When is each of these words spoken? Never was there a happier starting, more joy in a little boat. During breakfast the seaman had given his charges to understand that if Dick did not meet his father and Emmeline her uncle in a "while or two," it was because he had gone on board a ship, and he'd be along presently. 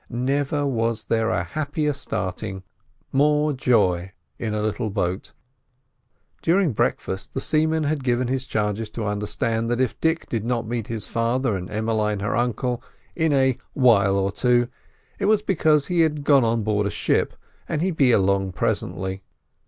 Never 0.09 0.65
was 0.65 1.03
there 1.03 1.29
a 1.29 1.43
happier 1.43 1.93
starting, 1.93 2.63
more 3.11 3.53
joy 3.53 4.13
in 4.39 4.51
a 4.55 4.61
little 4.63 4.89
boat. 4.89 5.31
During 6.41 6.73
breakfast 6.73 7.35
the 7.35 7.39
seaman 7.39 7.83
had 7.83 8.03
given 8.03 8.27
his 8.27 8.47
charges 8.47 8.89
to 8.89 9.05
understand 9.05 9.69
that 9.69 9.79
if 9.79 10.01
Dick 10.01 10.27
did 10.27 10.43
not 10.43 10.65
meet 10.67 10.87
his 10.87 11.07
father 11.07 11.55
and 11.55 11.69
Emmeline 11.69 12.19
her 12.19 12.35
uncle 12.35 12.81
in 13.15 13.31
a 13.31 13.59
"while 13.73 14.15
or 14.17 14.31
two," 14.31 14.69
it 15.19 15.25
was 15.25 15.43
because 15.43 15.85
he 15.85 15.99
had 15.99 16.23
gone 16.23 16.43
on 16.43 16.63
board 16.63 16.87
a 16.87 16.89
ship, 16.89 17.35
and 17.69 17.83
he'd 17.83 17.95
be 17.95 18.11
along 18.11 18.53
presently. 18.53 19.21